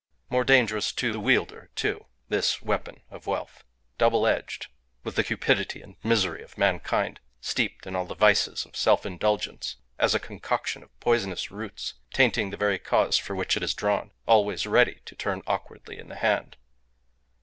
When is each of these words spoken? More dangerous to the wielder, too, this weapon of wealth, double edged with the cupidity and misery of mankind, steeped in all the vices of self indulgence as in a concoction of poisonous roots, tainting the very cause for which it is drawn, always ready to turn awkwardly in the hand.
More 0.31 0.43
dangerous 0.43 0.91
to 0.93 1.11
the 1.11 1.19
wielder, 1.19 1.69
too, 1.75 2.07
this 2.27 2.59
weapon 2.59 3.03
of 3.11 3.27
wealth, 3.27 3.63
double 3.99 4.25
edged 4.25 4.65
with 5.03 5.13
the 5.13 5.23
cupidity 5.23 5.83
and 5.83 5.95
misery 6.03 6.41
of 6.41 6.57
mankind, 6.57 7.19
steeped 7.39 7.85
in 7.85 7.95
all 7.95 8.05
the 8.07 8.15
vices 8.15 8.65
of 8.65 8.75
self 8.75 9.05
indulgence 9.05 9.75
as 9.99 10.15
in 10.15 10.17
a 10.17 10.19
concoction 10.25 10.81
of 10.81 10.99
poisonous 11.01 11.51
roots, 11.51 11.93
tainting 12.11 12.49
the 12.49 12.57
very 12.57 12.79
cause 12.79 13.19
for 13.19 13.35
which 13.35 13.55
it 13.55 13.61
is 13.61 13.75
drawn, 13.75 14.09
always 14.25 14.65
ready 14.65 15.01
to 15.05 15.13
turn 15.15 15.43
awkwardly 15.45 15.99
in 15.99 16.09
the 16.09 16.15
hand. 16.15 16.57